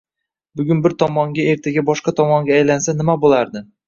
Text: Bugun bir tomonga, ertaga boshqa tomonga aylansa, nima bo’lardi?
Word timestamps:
Bugun 0.59 0.79
bir 0.85 0.95
tomonga, 1.03 1.45
ertaga 1.51 1.83
boshqa 1.89 2.13
tomonga 2.21 2.57
aylansa, 2.57 2.97
nima 3.03 3.17
bo’lardi? 3.27 3.63